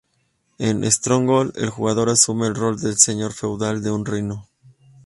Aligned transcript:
En 0.57 0.91
"Stronghold", 0.91 1.55
el 1.57 1.69
jugador 1.69 2.09
asume 2.09 2.47
el 2.47 2.55
rol 2.55 2.81
del 2.81 2.97
señor 2.97 3.33
feudal 3.33 3.83
de 3.83 3.91
un 3.91 4.03
reino. 4.03 4.49